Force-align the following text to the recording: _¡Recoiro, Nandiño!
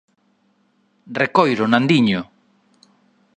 _¡Recoiro, 1.19 1.65
Nandiño! 1.73 2.19